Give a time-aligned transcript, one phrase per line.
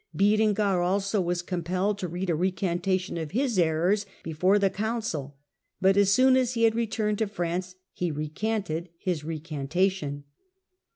[0.15, 5.37] Berengar also was compelled to read a re cantation of his errors before the council,
[5.79, 10.23] but as soon as he had returned to France he recanted his recanta tion.